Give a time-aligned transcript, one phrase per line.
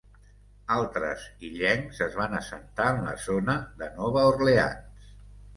[0.75, 5.15] Altres illencs es van assentar en la zona de Nova Orleans.